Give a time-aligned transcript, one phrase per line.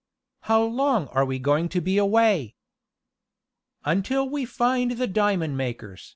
[0.39, 2.55] "How long are we going to be away?"
[3.85, 6.09] "Until we find the diamond makers!"